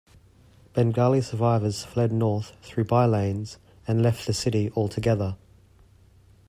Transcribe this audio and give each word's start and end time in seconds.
Bengali 0.73 1.21
survivors 1.21 1.83
fled 1.83 2.11
north 2.11 2.53
through 2.63 2.85
by 2.85 3.05
lanes 3.05 3.59
and 3.87 4.01
left 4.01 4.25
the 4.25 4.33
city 4.33 4.71
altogether. 4.75 5.35